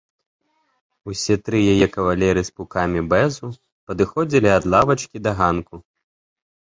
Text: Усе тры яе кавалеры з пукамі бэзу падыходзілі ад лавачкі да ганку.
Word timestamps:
Усе 1.11 1.35
тры 1.49 1.59
яе 1.73 1.87
кавалеры 1.95 2.41
з 2.49 2.53
пукамі 2.61 3.05
бэзу 3.13 3.47
падыходзілі 3.93 4.49
ад 4.57 4.63
лавачкі 4.73 5.17
да 5.29 5.39
ганку. 5.43 5.75